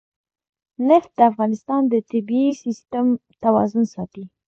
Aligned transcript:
نفت 0.87 1.09
د 1.17 1.19
افغانستان 1.31 1.81
د 1.87 1.93
طبعي 2.09 2.45
سیسټم 2.63 3.05
توازن 3.43 3.83
ساتي. 3.93 4.23